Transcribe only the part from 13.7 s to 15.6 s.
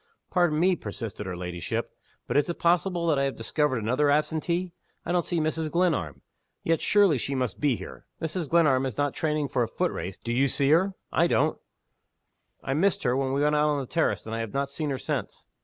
the terrace, and I have not seen her since."